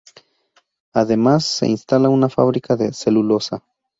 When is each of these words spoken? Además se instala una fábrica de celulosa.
Además 0.93 1.45
se 1.45 1.67
instala 1.67 2.09
una 2.09 2.27
fábrica 2.27 2.75
de 2.75 2.91
celulosa. 2.91 3.63